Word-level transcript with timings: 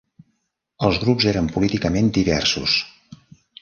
Els 0.87 0.97
grups 1.03 1.29
eren 1.33 1.53
políticament 1.59 2.13
diversos. 2.19 2.83